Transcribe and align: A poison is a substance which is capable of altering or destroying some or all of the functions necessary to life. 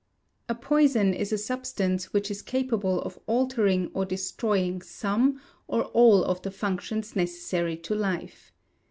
A 0.49 0.55
poison 0.55 1.13
is 1.13 1.31
a 1.31 1.37
substance 1.37 2.11
which 2.11 2.31
is 2.31 2.41
capable 2.41 3.03
of 3.03 3.19
altering 3.27 3.91
or 3.93 4.03
destroying 4.03 4.81
some 4.81 5.39
or 5.67 5.83
all 5.93 6.23
of 6.23 6.41
the 6.41 6.49
functions 6.49 7.15
necessary 7.15 7.77
to 7.77 7.93
life. 7.93 8.51